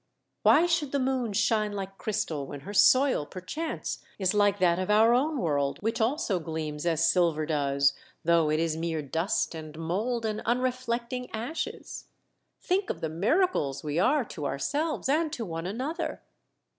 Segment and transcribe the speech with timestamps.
[0.41, 4.89] Why should the moon shine like crystal when her soil perchance is like that of
[4.89, 7.93] our own world, which also gleams as silver does
[8.25, 12.05] though it is mere dust and mould and unreflecting ashes?
[12.59, 16.23] Think of the miracles we are to ourselves and to one another